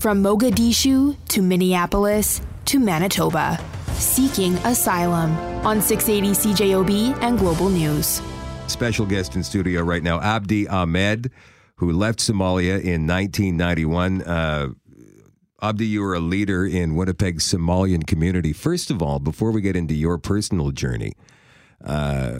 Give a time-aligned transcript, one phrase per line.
[0.00, 3.60] from Mogadishu to Minneapolis to Manitoba,
[3.92, 5.36] seeking asylum
[5.66, 8.22] on 680 CJOB and Global News.
[8.66, 11.30] Special guest in studio right now, Abdi Ahmed,
[11.76, 14.22] who left Somalia in 1991.
[14.22, 14.68] Uh,
[15.60, 18.54] Abdi, you are a leader in Winnipeg's Somalian community.
[18.54, 21.12] First of all, before we get into your personal journey,
[21.84, 22.38] uh,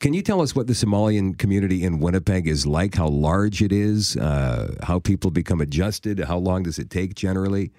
[0.00, 2.94] can you tell us what the Somalian community in Winnipeg is like?
[2.94, 4.16] How large it is?
[4.16, 6.20] Uh, how people become adjusted?
[6.20, 7.72] How long does it take generally?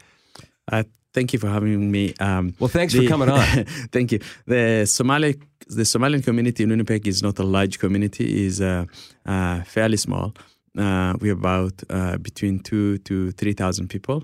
[0.71, 2.13] Uh, thank you for having me.
[2.19, 3.65] Um, well, thanks the, for coming on.
[3.91, 4.19] thank you.
[4.45, 8.85] The Somali, the Somalian community in Winnipeg is not a large community; is uh,
[9.25, 10.33] uh, fairly small.
[10.77, 14.23] Uh, we're about uh, between two to three thousand people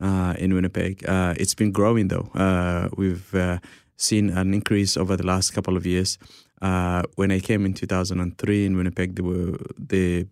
[0.00, 1.04] in Winnipeg.
[1.38, 2.28] it's been growing though.
[2.96, 3.34] we've
[3.96, 6.18] seen an increase over the last couple of years.
[6.62, 10.26] Uh, when I came in 2003 in Winnipeg, there were they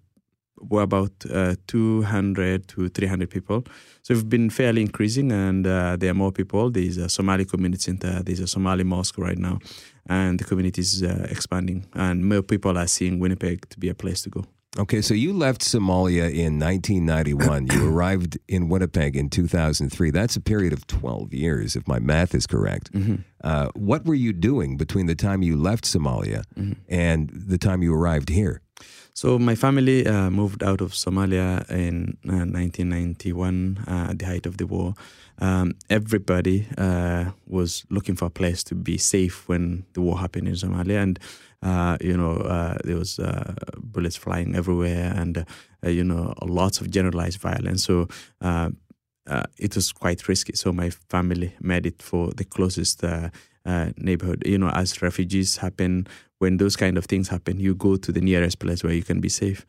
[0.60, 3.64] were about uh, 200 to 300 people.
[4.02, 6.70] So we've been fairly increasing, and uh, there are more people.
[6.70, 8.22] There's a Somali community center.
[8.22, 9.58] There's a Somali mosque right now,
[10.06, 13.94] and the community is uh, expanding, and more people are seeing Winnipeg to be a
[13.94, 14.44] place to go.
[14.78, 17.66] Okay, so you left Somalia in 1991.
[17.72, 20.10] you arrived in Winnipeg in 2003.
[20.10, 22.92] That's a period of 12 years, if my math is correct.
[22.92, 23.16] Mm-hmm.
[23.42, 26.74] Uh, what were you doing between the time you left Somalia mm-hmm.
[26.88, 28.62] and the time you arrived here?
[29.14, 34.46] So my family uh, moved out of Somalia in uh, 1991 uh, at the height
[34.46, 34.94] of the war.
[35.40, 40.48] Um, everybody uh, was looking for a place to be safe when the war happened
[40.48, 41.18] in Somalia, and
[41.62, 45.44] uh, you know, uh, there was uh, bullets flying everywhere, and
[45.84, 47.84] uh, you know, lots of generalized violence.
[47.84, 48.08] So
[48.40, 48.70] uh,
[49.26, 50.54] uh, it was quite risky.
[50.54, 53.02] So my family made it for the closest
[53.96, 54.42] neighborhood.
[54.46, 56.06] You know, as refugees happen,
[56.40, 59.20] when those kind of things happen, you go to the nearest place where you can
[59.20, 59.64] be safe.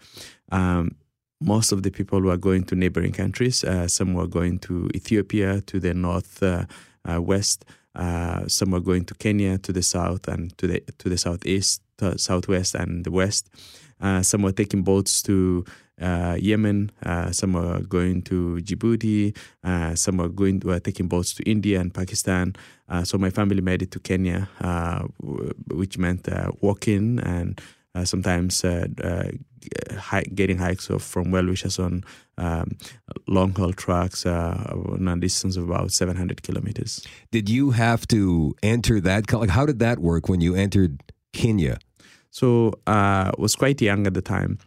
[0.51, 0.95] Um,
[1.39, 3.63] most of the people were going to neighboring countries.
[3.87, 6.43] some were going to Ethiopia, to the north
[7.05, 7.65] west.
[7.93, 11.81] Uh, some were going to Kenya to the south and to the to the southeast,
[11.97, 13.49] to southwest, and the west.
[13.99, 16.91] Uh, some were taking boats to uh, Yemen.
[17.05, 19.35] Uh, some are going to Djibouti.
[19.63, 22.55] Uh, some are going were taking boats to India and Pakistan.
[23.03, 24.49] so my family made it to Kenya,
[25.67, 26.27] which meant
[26.61, 27.61] walking and
[28.03, 28.61] sometimes
[30.33, 32.03] getting hikes from well wishers on
[32.37, 32.77] um,
[33.27, 37.05] long haul trucks uh, on a distance of about 700 kilometers.
[37.31, 39.31] Did you have to enter that?
[39.31, 41.03] Like, how did that work when you entered
[41.33, 41.77] Kenya?
[42.31, 44.57] So uh, I was quite young at the time.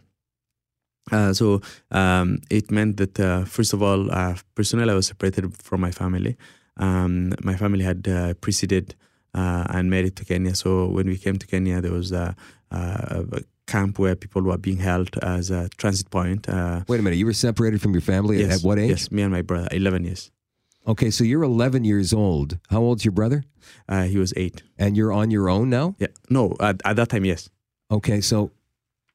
[1.12, 1.60] Uh, so
[1.90, 5.90] um, it meant that uh, first of all, uh, personally, I was separated from my
[5.90, 6.36] family.
[6.76, 8.94] Um, my family had uh, preceded
[9.34, 10.54] uh, and made it to Kenya.
[10.54, 12.34] So when we came to Kenya, there was a,
[12.70, 16.48] a camp where people were being held as a transit point.
[16.48, 18.90] Uh, Wait a minute, you were separated from your family yes, at what age?
[18.90, 20.30] Yes, me and my brother, 11 years.
[20.86, 22.58] Okay, so you're 11 years old.
[22.68, 23.44] How old's your brother?
[23.88, 24.62] Uh, he was eight.
[24.78, 25.96] And you're on your own now?
[25.98, 26.08] Yeah.
[26.28, 27.48] No, at, at that time, yes.
[27.90, 28.50] Okay, so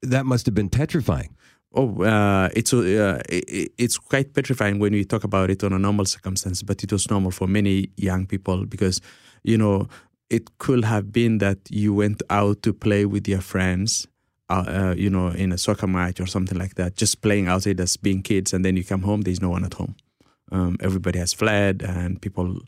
[0.01, 1.35] that must have been petrifying.
[1.73, 5.79] Oh, uh, it's uh, it, it's quite petrifying when we talk about it on a
[5.79, 9.01] normal circumstance, but it was normal for many young people because,
[9.43, 9.87] you know,
[10.31, 14.07] it could have been that you went out to play with your friends
[14.49, 17.79] uh, uh, you know, in a soccer match or something like that, just playing outside
[17.79, 19.95] as being kids, and then you come home, there's no one at home.
[20.51, 22.59] Um, everybody has fled, and people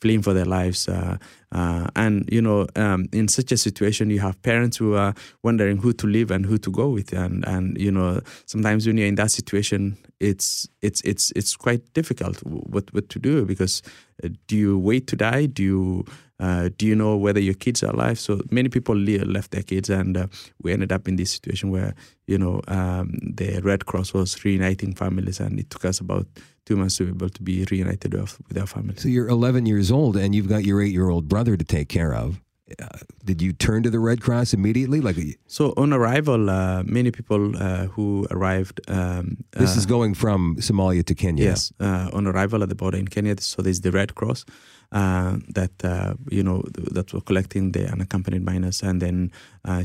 [0.00, 0.88] fleeing for their lives.
[0.88, 1.16] Uh,
[1.52, 5.78] uh, and you know, um, in such a situation, you have parents who are wondering
[5.78, 9.06] who to leave and who to go with, and and you know, sometimes when you're
[9.06, 13.82] in that situation, it's it's it's it's quite difficult what what to do because
[14.22, 15.46] uh, do you wait to die?
[15.46, 16.04] Do you
[16.40, 18.18] uh, do you know whether your kids are alive?
[18.20, 20.26] So many people left their kids, and uh,
[20.62, 21.94] we ended up in this situation where
[22.26, 26.26] you know um, the Red Cross was reuniting families, and it took us about
[26.68, 29.02] two months to be able to be reunited with, our families.
[29.02, 32.40] So you're 11 years old, and you've got your eight-year-old brother to take care of.
[32.78, 32.88] Uh,
[33.24, 35.00] did you turn to the Red Cross immediately?
[35.00, 38.80] Like, so on arrival, uh, many people uh, who arrived.
[38.88, 41.44] Um, this is uh, going from Somalia to Kenya.
[41.44, 43.40] Yes, uh, on arrival at the border in Kenya.
[43.40, 44.44] So there's the Red Cross
[44.92, 49.32] uh, that you know that were collecting the unaccompanied minors and then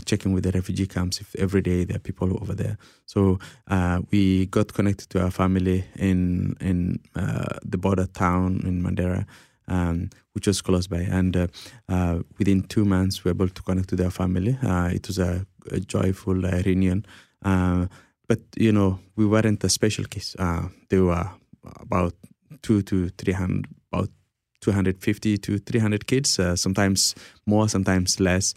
[0.06, 2.77] checking with the refugee camps if every day there are people over there.
[3.06, 3.39] So
[4.12, 9.25] we got connected to our family in in the border town in Mandera
[9.68, 11.00] um, which was close by.
[11.00, 11.48] And uh,
[11.89, 14.57] uh, within two months, we were able to connect to their family.
[14.63, 17.06] Uh, it was a, a joyful uh, reunion.
[17.44, 17.88] Uh,
[18.27, 20.36] but, you know, we weren't a special case.
[20.39, 21.30] Uh, there were
[21.80, 22.13] about
[22.62, 24.10] two to 300, about
[24.62, 28.54] 250 to 300 kids, sometimes more, sometimes less.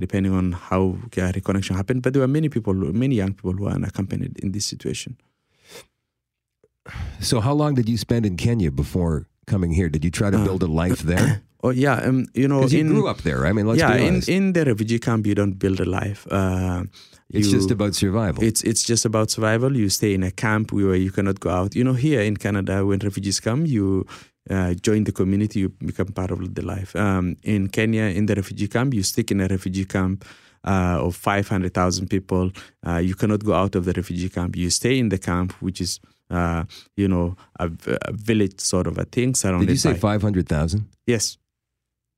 [0.00, 3.70] depending on how reconnection happened, but there were many people, many young people who were
[3.70, 5.16] unaccompanied in this situation
[7.20, 9.88] So, how long did you spend in Kenya before coming here?
[9.94, 11.28] Did you try to Uh, build a life there?
[11.62, 13.40] Oh yeah, um, you know, Because you in grew up there.
[13.50, 16.20] I mean, let's yeah, be in, in the refugee camp, you don't build a life.
[16.32, 16.84] Uh,
[17.36, 18.40] it's you- just about survival.
[18.48, 19.70] It's it's just about survival.
[19.82, 21.70] You stay in a camp where you cannot go out.
[21.76, 24.06] You know, here in Canada, when refugees come, you
[24.54, 26.90] uh, join the community, you become part of the life.
[26.96, 30.24] Um, in Kenya, in the refugee camp, you stick in a refugee camp.
[30.62, 32.50] Uh, of 500,000 people,
[32.86, 34.56] uh, you cannot go out of the refugee camp.
[34.56, 36.64] You stay in the camp, which is, uh,
[36.96, 37.70] you know, a,
[38.02, 39.98] a village sort of a thing surrounded did you say by.
[39.98, 40.86] 500,000?
[41.06, 41.38] Yes.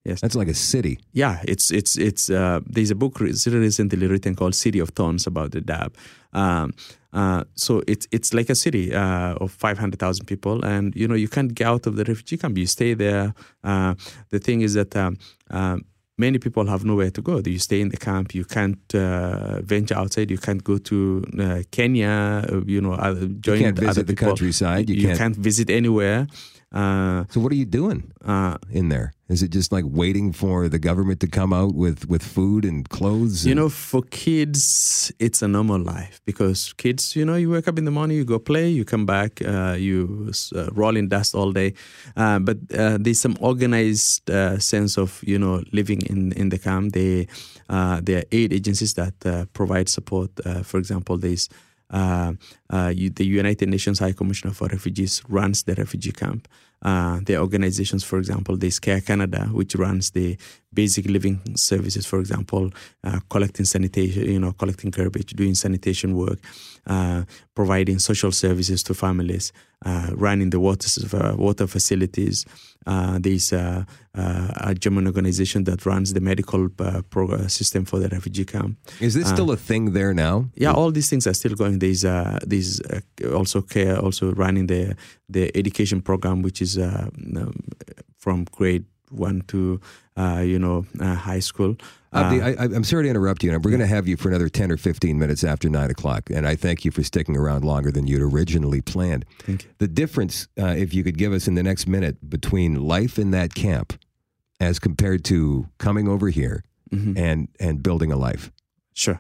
[0.05, 0.21] Yes.
[0.21, 0.99] That's like a city.
[1.13, 2.29] Yeah, it's it's it's.
[2.29, 5.95] Uh, there's a book re- recently written called "City of Thorns" about Dadaab.
[6.33, 6.75] Um,
[7.13, 11.07] uh, so it's it's like a city uh, of five hundred thousand people, and you
[11.07, 12.59] know you can't get out of the refugee camp.
[12.59, 13.33] You stay there.
[13.63, 13.95] Uh,
[14.31, 14.97] the thing is that.
[14.97, 15.19] Um,
[15.51, 15.85] um,
[16.19, 17.41] Many people have nowhere to go.
[17.45, 18.35] You stay in the camp.
[18.35, 20.31] You can't uh, venture outside.
[20.31, 22.45] You can't go to uh, Kenya.
[22.53, 24.91] Uh, you know, uh, join You can't other visit the countryside.
[24.91, 25.19] You, You, can't.
[25.19, 25.37] can't.
[25.37, 26.27] visit anywhere.
[26.73, 29.13] Uh, So, what are you doing uh, in there?
[29.29, 32.89] Is it just like waiting for the government to come out with, with food and
[32.89, 33.47] clothes?
[33.47, 37.79] You know, for kids, it's a normal life because kids, you know, you wake up
[37.79, 41.35] in the morning, you go play, you come back, uh, you uh, roll in dust
[41.35, 41.73] all day.
[42.17, 46.59] Uh, but uh, there's some organized uh, sense of, you know, living in, in the
[46.59, 46.93] camp.
[46.93, 47.27] They,
[47.69, 50.31] uh, there are aid agencies that uh, provide support.
[50.45, 51.49] Uh, for example, there's
[51.93, 52.33] uh,
[52.71, 56.49] uh, you, the United Nations High Commissioner for Refugees runs the refugee camp.
[56.85, 60.37] Uh, are organizations, for example, there's Care Canada, which runs the
[60.75, 62.71] basic living services, for example,
[63.05, 66.41] uh, collecting sanitation, you know, collecting garbage, doing sanitation work,
[67.55, 69.53] providing social services to families,
[69.85, 72.47] uh, running the water, uh, water facilities.
[72.87, 73.85] Uh, there's uh,
[74.15, 78.77] uh, a German organization that runs the medical uh, pro- system for the refugee camp.
[79.01, 80.47] is this still a thing there now?
[80.55, 81.79] Yeah, all these things are still going.
[81.79, 83.01] There's uh, there's uh,
[83.35, 84.97] also care also running the
[85.29, 87.53] the education program, which is uh, um,
[88.19, 89.81] from grade one to
[90.17, 91.77] uh, you know uh, high school.
[92.15, 93.53] Abdi, Uh, I, I'm sorry to interrupt you.
[93.55, 96.29] and We're going to have you for another 10 or 15 minutes after 9 o'clock.
[96.29, 99.25] And I thank you for sticking around longer than you'd originally planned.
[99.39, 99.71] Thank you.
[99.79, 103.31] The difference, uh, if you could give us in the next minute, between life in
[103.31, 103.95] that camp
[104.61, 107.17] as compared to coming over here Mhm.
[107.17, 108.53] and, and building a life.
[108.93, 109.19] Sure.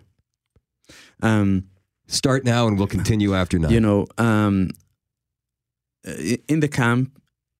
[1.22, 1.68] Um,
[2.08, 3.70] Start now and we'll continue after 9.
[3.72, 4.68] you know, um,
[6.48, 7.18] in the camp,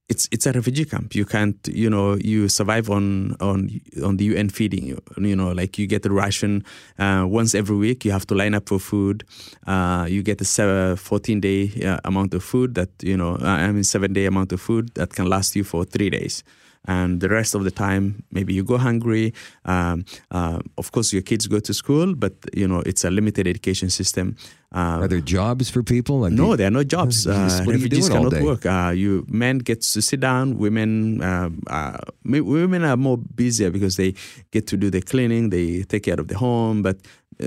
[0.08, 1.14] it's it's a refugee camp.
[1.14, 3.70] You can't, you know, you survive on on
[4.02, 4.87] on the UN feeding.
[4.87, 6.64] You, you know, like you get a ration
[6.99, 8.04] uh, once every week.
[8.04, 9.25] You have to line up for food.
[9.66, 13.46] Uh, you get a se- 14 day uh, amount of food that you know, uh,
[13.46, 16.44] I mean, seven day amount of food that can last you for three days.
[16.84, 19.32] And the rest of the time, maybe you go hungry.
[19.64, 23.46] Um, uh, of course, your kids go to school, but you know it's a limited
[23.46, 24.34] education system.
[24.75, 26.20] Uh, Are there jobs for people?
[26.20, 27.26] Like no, there are no jobs.
[27.26, 28.43] What are you Uh, refugees cannot day?
[28.43, 28.67] work.
[28.67, 30.58] Uh, you men get to sit down.
[30.58, 34.14] Women, uh, uh, women are more busier because they
[34.50, 35.50] get to do the cleaning.
[35.50, 36.82] They take care of the home.
[36.82, 36.96] But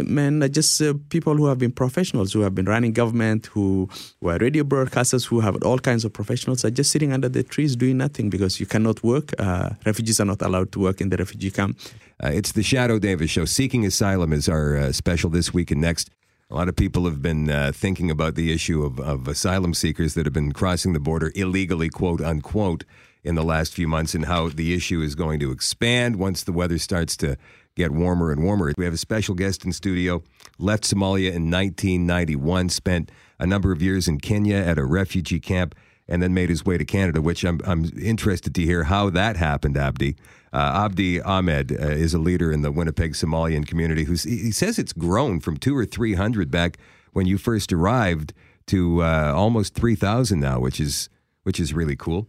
[0.03, 3.89] men just uh, people who have been professionals, who have been running government, who
[4.21, 7.75] were radio broadcasters, who have all kinds of professionals, are just sitting under the trees
[7.75, 9.33] doing nothing because you cannot work.
[9.39, 11.77] Uh, refugees are not allowed to work in the refugee camp.
[12.23, 13.45] Uh, it's the Shadoe Davis Show.
[13.45, 16.09] Seeking Asylum is our uh, special this week and next.
[16.51, 20.13] A lot of people have been uh, thinking about the issue of, of asylum seekers
[20.13, 22.83] that have been crossing the border illegally, quote unquote,
[23.25, 26.53] in the last few months, and how the issue is going to expand once the
[26.53, 27.35] weather starts to
[27.75, 28.71] get warmer and warmer.
[28.77, 30.23] We have a special guest in studio,
[30.59, 35.75] left Somalia in 1991, spent a number of years in Kenya at a refugee camp,
[36.07, 39.37] and then made his way to Canada, which I'm, I'm interested to hear how that
[39.37, 40.15] happened, Abdi.
[40.53, 44.03] Uh, Abdi Ahmed uh, is a leader in the Winnipeg Somalian community.
[44.03, 46.77] who he says it's grown from two or three hundred back
[47.11, 48.33] when you first arrived
[48.67, 51.09] to uh, almost three thousand now, which is
[51.45, 52.27] which is really cool.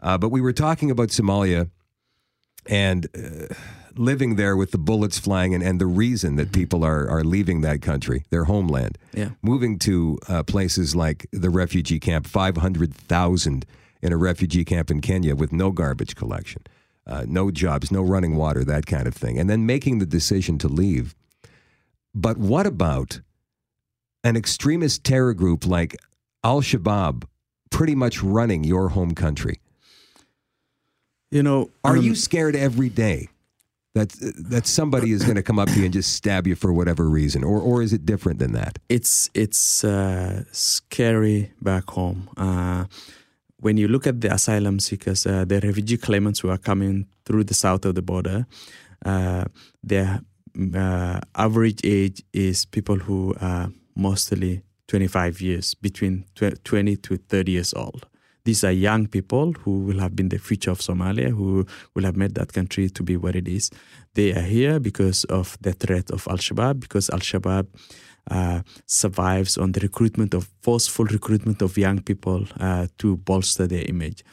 [0.00, 1.68] Uh, but we were talking about Somalia
[2.66, 3.54] and uh,
[3.96, 7.62] living there with the bullets flying, and, and the reason that people are are leaving
[7.62, 9.30] that country, their homeland, Yeah.
[9.42, 13.64] moving to uh, places like the refugee camp, five hundred thousand
[14.02, 16.62] in a refugee camp in Kenya with no garbage collection
[17.06, 20.58] uh, no jobs, no running water, that kind of thing, and then making the decision
[20.58, 21.14] to leave.
[22.14, 23.22] But what about
[24.22, 25.96] an extremist terror group like
[26.44, 27.24] Al Shabaab
[27.70, 29.60] pretty much running your home country?
[31.30, 33.28] You know, Are um, you scared every day
[33.94, 34.10] that,
[34.50, 37.08] that somebody is going to come up to you and just stab you for whatever
[37.08, 37.44] reason?
[37.44, 38.78] Or, or is it different than that?
[38.88, 42.30] it's it's uh, scary back home.
[42.36, 42.84] Uh,
[43.60, 47.44] when you look at the asylum seekers, uh, the refugee claimants who are coming through
[47.44, 48.46] the south of the border,
[49.04, 49.44] uh,
[49.82, 50.20] their
[50.74, 57.74] uh, average age is people who are mostly 25 years, between 20 to 30 years
[57.74, 58.06] old.
[58.44, 62.16] These are young people who will have been the future of Somalia, who will have
[62.16, 63.70] made that country to be what it is.
[64.14, 67.66] They are here because of the threat of Al Shabaab, because Al Shabaab
[68.30, 73.84] uh, survives on the recruitment of forceful recruitment of young people uh, to bolster their
[73.88, 74.24] image.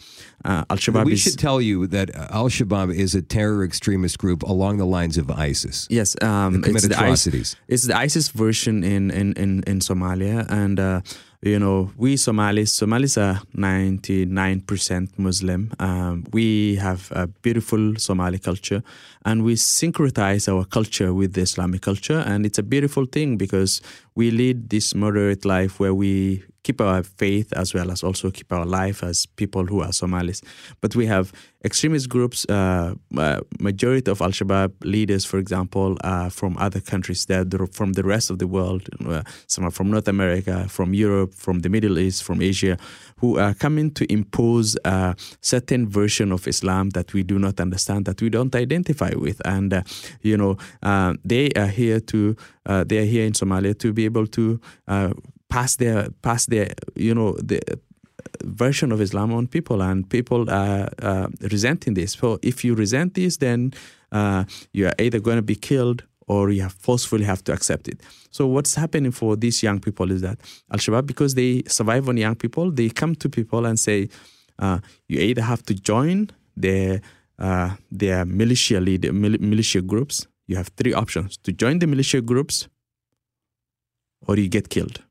[0.43, 1.05] Uh, Al Shabaab.
[1.05, 4.85] We is, should tell you that Al Shabaab is a terror extremist group along the
[4.85, 5.87] lines of ISIS.
[5.89, 10.79] Yes, um, it's, the ISIS, it's the ISIS version in in in, in Somalia, and
[10.79, 11.01] uh,
[11.45, 15.71] you know, we Somalis, Somalis are 99% Muslim.
[15.79, 18.81] Um, we have a beautiful Somali culture
[19.25, 22.23] and we syncretize our culture with the Islamic culture.
[22.25, 23.81] And it's a beautiful thing because
[24.15, 28.51] we lead this moderate life where we keep our faith as well as also keep
[28.51, 30.41] our life as people who are Somalis.
[30.81, 31.31] But we have
[31.63, 32.45] extremist groups.
[32.49, 37.25] Uh, uh, majority of Al Shabaab leaders, for example, are from other countries.
[37.25, 38.89] They're from the rest of the world.
[39.05, 42.77] Uh, some are from North America, from Europe, from the Middle East, from Asia,
[43.17, 48.05] who are coming to impose a certain version of Islam that we do not understand,
[48.05, 49.81] that we don't identify with, and uh,
[50.21, 54.05] you know uh, they are here to uh, they are here in Somalia to be
[54.05, 54.59] able to
[55.55, 56.67] pass their pass their
[57.07, 57.59] you know the
[58.63, 62.11] version of Islam on people, and people are uh, resenting this.
[62.21, 63.59] So if you resent this, then
[64.11, 64.41] uh,
[64.77, 67.97] you are either going to be killed or you have forcefully have to accept it.
[68.31, 70.37] So what's happening for these young people is that
[70.71, 74.09] Al Shabaab, because they survive on young people, they come to people and say,
[74.59, 76.17] uh, you either have to join
[76.65, 77.01] their
[77.37, 80.27] uh, their militia leader, mil- militia groups.
[80.47, 82.67] You have three options: to join the militia groups,
[84.27, 85.04] or you get killed.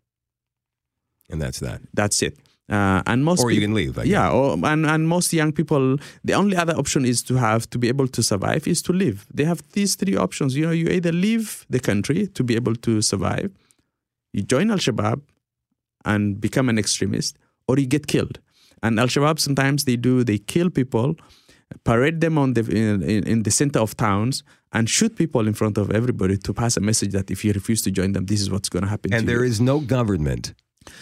[1.30, 1.80] And that's that.
[1.92, 2.38] That's it.
[2.70, 4.02] Uh, and most or you can leave.
[4.06, 7.78] Yeah, or, and and most young people, the only other option is to have to
[7.78, 9.26] be able to survive is to live.
[9.34, 10.56] They have these three options.
[10.56, 13.50] You know, you either leave the country to be able to survive,
[14.32, 15.20] you join Al Shabaab
[16.06, 17.36] and become an extremist,
[17.68, 18.38] or you get killed.
[18.82, 21.16] And Al Shabaab sometimes they do they kill people,
[21.84, 25.76] parade them on the in, in the center of towns, and shoot people in front
[25.76, 28.50] of everybody to pass a message that if you refuse to join them, this is
[28.50, 29.12] what's going to happen.
[29.12, 29.50] And there you.
[29.50, 30.54] is no government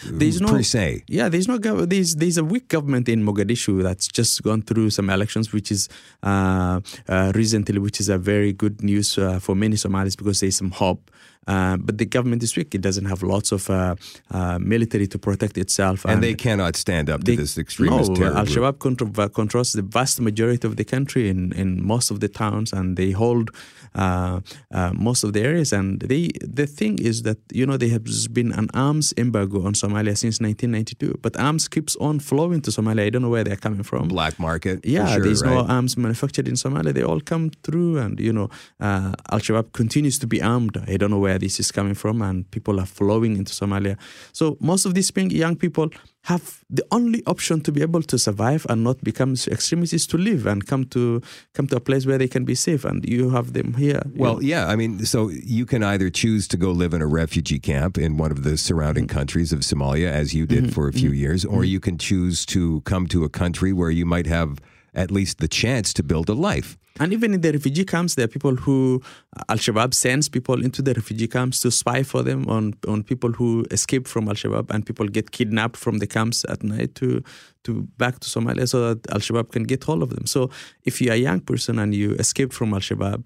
[0.05, 1.03] there's no per se.
[1.07, 4.89] Yeah, there's no gov- there's there's a weak government in Mogadishu that's just gone through
[4.89, 5.89] some elections, which is
[6.23, 10.55] uh, uh, recently, which is a very good news uh, for many Somalis because there's
[10.57, 11.09] some hope.
[11.47, 12.73] Uh, but the government is weak.
[12.75, 13.95] It doesn't have lots of uh,
[14.31, 18.15] uh, military to protect itself, and, and, they cannot stand up to this extremist no,
[18.15, 18.37] terror.
[18.37, 22.27] Al Shabaab control, controls the vast majority of the country in, in most of the
[22.27, 23.49] towns, and they hold
[23.95, 24.39] uh,
[24.71, 25.71] uh, most of the areas.
[25.73, 29.73] And they, the thing is that you know there has been an arms embargo on
[29.73, 33.05] Somalia since 1992, but arms keeps on flowing to Somalia.
[33.05, 34.07] I don't know where they're coming from.
[34.07, 34.85] Black market.
[34.85, 35.53] Yeah, sure, there's right?
[35.53, 36.93] no arms manufactured in Somalia.
[36.93, 40.77] They all come through, and you know, uh, Al Shabaab continues to be armed.
[40.87, 43.97] I don't know where this is coming from, and people are flowing into Somalia.
[44.31, 45.89] So most of these young people
[46.23, 50.17] have the only option to be able to survive and not become extremists is to
[50.17, 51.21] live and come to
[51.53, 54.35] come to a place where they can be safe and you have them here well
[54.35, 54.39] know.
[54.39, 57.97] yeah i mean so you can either choose to go live in a refugee camp
[57.97, 59.17] in one of the surrounding mm-hmm.
[59.17, 60.73] countries of somalia as you did mm-hmm.
[60.73, 61.19] for a few mm-hmm.
[61.19, 61.63] years or mm-hmm.
[61.65, 64.59] you can choose to come to a country where you might have
[64.95, 66.77] at least the chance to build a life.
[66.99, 69.01] And even in the refugee camps, there are people who
[69.49, 73.31] Al Shabaab sends people into the refugee camps to spy for them on, on people
[73.31, 77.23] who escape from Al Shabaab, and people get kidnapped from the camps at night to
[77.63, 80.25] to back to Somalia so that Al Shabaab can get hold of them.
[80.25, 80.51] So
[80.83, 83.23] if you're a young person and you escape from Al Shabaab,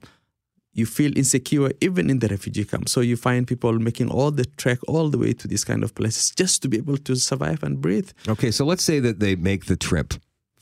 [0.73, 2.87] you feel insecure even in the refugee camp.
[2.87, 5.95] So you find people making all the trek all the way to these kind of
[5.95, 8.11] places just to be able to survive and breathe.
[8.29, 10.13] Okay, so let's say that they make the trip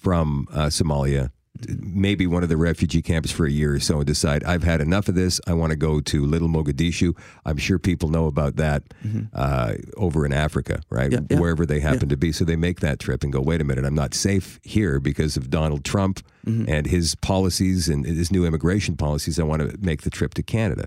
[0.05, 1.31] from uh, Somalia,
[1.67, 4.81] maybe one of the refugee camps for a year or so, and decide I've had
[4.81, 5.41] enough of this.
[5.47, 7.17] I want to go to Little Mogadishu.
[7.43, 9.23] I'm sure people know about that mm-hmm.
[9.33, 11.11] uh, over in Africa, right?
[11.11, 11.39] Yeah, yeah.
[11.39, 12.09] Wherever they happen yeah.
[12.09, 12.31] to be.
[12.31, 15.37] So they make that trip and go, wait a minute, I'm not safe here because
[15.37, 16.69] of Donald Trump mm-hmm.
[16.69, 19.39] and his policies and his new immigration policies.
[19.39, 20.85] I want to make the trip to Canada.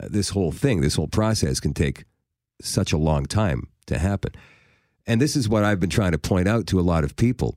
[0.00, 2.04] Uh, this whole thing, this whole process can take
[2.60, 4.30] such a long time to happen.
[5.04, 7.56] And this is what I've been trying to point out to a lot of people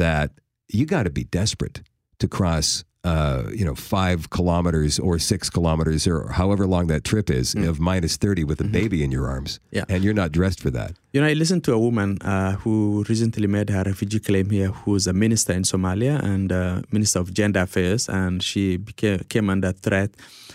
[0.00, 0.32] that
[0.68, 1.82] you got to be desperate
[2.18, 7.30] to cross uh, you know, five kilometers or six kilometers or however long that trip
[7.30, 7.66] is mm.
[7.66, 8.72] of minus 30 with a mm-hmm.
[8.72, 9.58] baby in your arms.
[9.70, 9.84] Yeah.
[9.88, 10.92] And you're not dressed for that.
[11.12, 14.68] You know, I listened to a woman uh, who recently made her refugee claim here,
[14.68, 18.08] who's a minister in Somalia and uh, minister of gender affairs.
[18.08, 20.12] And she became, came under threat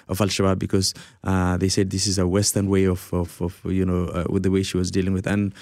[0.07, 0.93] of Al Shabaab because
[1.25, 4.43] uh, they said this is a Western way of, of, of you know, uh, with
[4.43, 5.27] the way she was dealing with.
[5.27, 5.53] And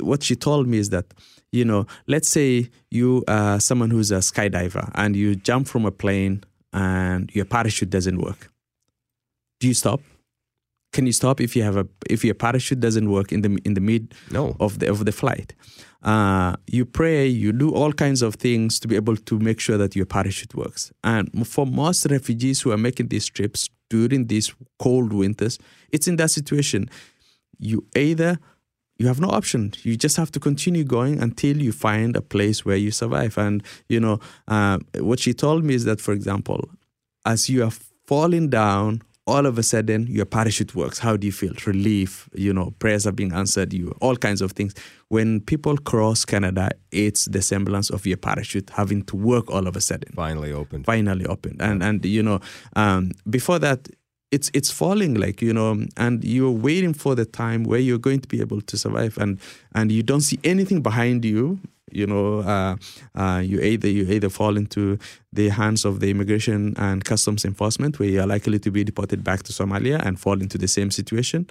[0.00, 1.04] what she told me is that
[1.52, 5.92] you know, let's say you are someone who's a skydiver and you jump from a
[5.92, 8.50] plane and your parachute doesn't work.
[9.60, 10.00] Do you stop?
[10.94, 13.74] Can you stop if you have a if your parachute doesn't work in the in
[13.74, 14.44] the mid No.
[14.58, 15.48] of the of the flight?
[16.12, 19.78] Uh, you pray, you do all kinds of things to be able to make sure
[19.78, 20.92] that your parachute works.
[21.02, 25.58] And for most refugees who are making these trips during these cold winters,
[25.94, 26.88] it's in that situation.
[27.58, 28.38] You either
[28.98, 29.72] you have no option.
[29.82, 33.38] You just have to continue going until you find a place where you survive.
[33.38, 36.60] And you know uh, what she told me is that, for example,
[37.24, 37.72] as you are
[38.06, 40.98] falling down, all of a sudden your parachute works.
[40.98, 41.52] How do you feel?
[41.66, 42.28] Relief.
[42.34, 43.72] You know, prayers are being answered.
[43.72, 44.74] You all kinds of things.
[45.08, 49.76] When people cross Canada, it's the semblance of your parachute having to work all of
[49.76, 50.86] a sudden Finally opened.
[50.86, 52.40] finally opened and and you know
[52.76, 53.88] um, before that
[54.30, 58.20] it's it's falling like you know and you're waiting for the time where you're going
[58.20, 59.38] to be able to survive and
[59.74, 61.58] and you don't see anything behind you
[61.90, 62.76] you know uh,
[63.14, 64.98] uh, you either you either fall into
[65.32, 69.42] the hands of the immigration and customs enforcement where you're likely to be deported back
[69.44, 71.48] to Somalia and fall into the same situation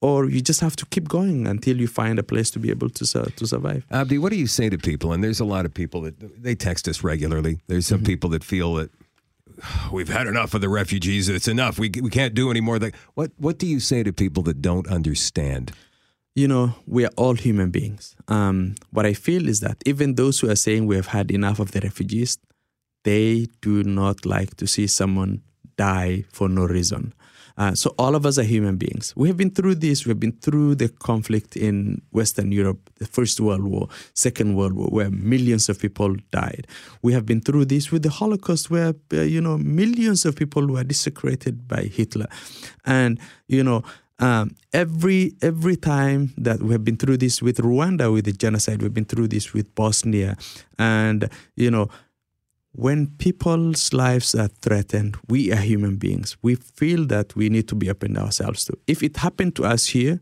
[0.00, 2.90] or you just have to keep going until you find a place to be able
[2.90, 3.04] to
[3.36, 5.12] to survive Abdi, what do you say to people?
[5.12, 7.60] And there's a lot of people that they text us regularly.
[7.66, 8.90] There's some people that feel that
[9.92, 11.28] we've had enough of the refugees.
[11.28, 11.78] It's enough.
[11.78, 12.78] We we can't do any more.
[12.78, 15.72] That what what do you say to people that don't understand?
[16.36, 18.14] You know, we are all human beings.
[18.28, 21.58] Um, what I feel is that even those who are saying we have had enough
[21.58, 22.38] of the refugees,
[23.04, 25.40] they do not like to see someone
[25.76, 27.14] die for no reason.
[27.58, 29.14] Uh, so all of us are human beings.
[29.16, 30.04] We have been through this.
[30.04, 34.88] We've been through the conflict in Western Europe, the First World War, Second World War,
[34.88, 36.66] where millions of people died.
[37.00, 40.66] We have been through this with the Holocaust, where uh, you know millions of people
[40.66, 42.26] were desecrated by Hitler,
[42.84, 43.82] and you know
[44.18, 48.82] um, every every time that we have been through this with Rwanda with the genocide,
[48.82, 50.36] we've been through this with Bosnia,
[50.78, 51.88] and you know
[52.72, 56.36] when people's lives are threatened, we are human beings.
[56.42, 58.76] We feel that we need to be open ourselves to.
[58.86, 60.20] If it happened to us here,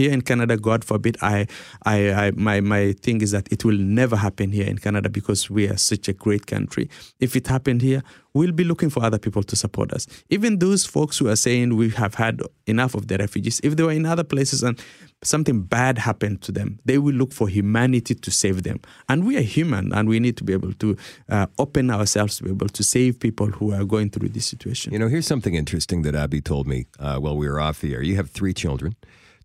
[0.00, 1.46] here in Canada, God forbid, I,
[1.84, 5.50] I, I, my, my thing is that it will never happen here in Canada because
[5.50, 6.88] we are such a great country.
[7.20, 10.06] If it happened here, we'll be looking for other people to support us.
[10.30, 13.82] Even those folks who are saying we have had enough of the refugees, if they
[13.82, 14.80] were in other places and
[15.22, 18.80] something bad happened to them, they will look for humanity to save them.
[19.10, 20.96] And we are human, and we need to be able to
[21.28, 24.94] uh, open ourselves to be able to save people who are going through this situation.
[24.94, 27.92] You know, here's something interesting that Abdi told me uh, while we were off the
[27.94, 28.02] air.
[28.02, 28.96] You have three children.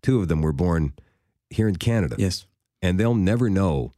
[0.06, 0.92] Two of them were born
[1.50, 2.14] here in Canada.
[2.16, 2.46] Yes.
[2.80, 3.92] And they'll never know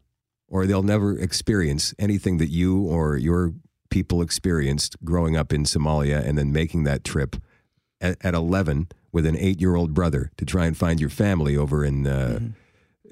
[0.49, 3.53] or they'll never experience anything that you or your
[3.91, 7.37] people experienced growing up in Somalia and then making that trip
[8.01, 11.59] at, at 11 with an eight year old brother to try and find your family
[11.59, 12.41] over in, uh,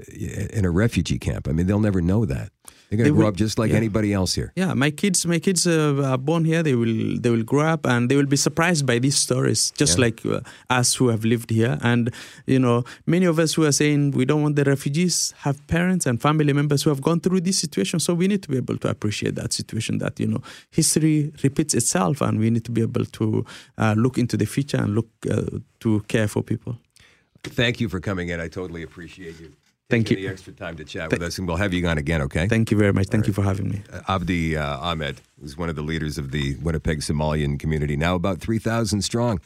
[0.08, 1.48] in a refugee camp.
[1.48, 2.50] I mean, they'll never know that.
[2.88, 3.78] They're going They to grow will- up just like yeah.
[3.78, 4.52] anybody else here.
[4.54, 6.62] Yeah, my kids, my kids uh, are born here.
[6.62, 9.98] They will, they will grow up, and they will be surprised by these stories, just
[9.98, 10.04] Yeah.
[10.04, 11.78] like uh, us who have lived here.
[11.82, 12.12] And
[12.46, 16.06] you know, many of us who are saying we don't want the refugees have parents
[16.06, 17.98] and family members who have gone through this situation.
[17.98, 19.98] So we need to be able to appreciate that situation.
[19.98, 23.44] That you know, history repeats itself, and we need to be able to
[23.78, 26.78] uh, look into the future and look uh, to care for people.
[27.42, 28.40] Thank you for coming in.
[28.40, 29.50] I totally appreciate you.
[29.88, 30.16] Thank you.
[30.16, 32.48] The extra time to chat with us, and we'll have you on again, okay?
[32.48, 33.06] Thank you very much.
[33.06, 33.82] Thank you for having me.
[33.92, 38.16] Uh, Abdi uh, Ahmed, who's one of the leaders of the Winnipeg Somalian community, now
[38.16, 39.40] about 3,000 strong.